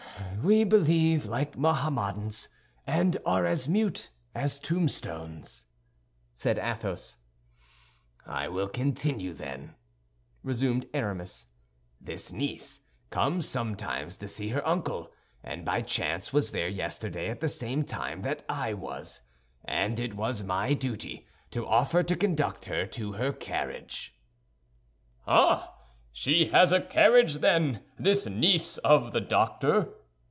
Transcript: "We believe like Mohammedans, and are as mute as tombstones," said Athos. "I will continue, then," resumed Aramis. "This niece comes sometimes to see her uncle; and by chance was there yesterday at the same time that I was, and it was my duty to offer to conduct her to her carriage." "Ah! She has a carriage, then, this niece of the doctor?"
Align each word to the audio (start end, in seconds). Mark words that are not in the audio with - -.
"We 0.43 0.63
believe 0.63 1.27
like 1.27 1.55
Mohammedans, 1.55 2.49
and 2.87 3.15
are 3.27 3.45
as 3.45 3.69
mute 3.69 4.09
as 4.33 4.59
tombstones," 4.59 5.67
said 6.33 6.57
Athos. 6.57 7.15
"I 8.25 8.47
will 8.47 8.67
continue, 8.67 9.33
then," 9.33 9.75
resumed 10.41 10.87
Aramis. 10.95 11.45
"This 12.01 12.31
niece 12.31 12.79
comes 13.11 13.47
sometimes 13.47 14.17
to 14.17 14.27
see 14.27 14.49
her 14.49 14.67
uncle; 14.67 15.11
and 15.43 15.63
by 15.63 15.83
chance 15.83 16.33
was 16.33 16.49
there 16.49 16.67
yesterday 16.69 17.29
at 17.29 17.39
the 17.39 17.47
same 17.49 17.85
time 17.85 18.23
that 18.23 18.43
I 18.49 18.73
was, 18.73 19.21
and 19.65 19.99
it 19.99 20.15
was 20.15 20.41
my 20.43 20.73
duty 20.73 21.27
to 21.51 21.67
offer 21.67 22.01
to 22.01 22.15
conduct 22.15 22.65
her 22.65 22.87
to 22.87 23.11
her 23.13 23.31
carriage." 23.31 24.15
"Ah! 25.27 25.75
She 26.11 26.47
has 26.47 26.71
a 26.71 26.81
carriage, 26.81 27.35
then, 27.35 27.83
this 27.99 28.25
niece 28.25 28.79
of 28.79 29.13
the 29.13 29.21
doctor?" 29.21 29.89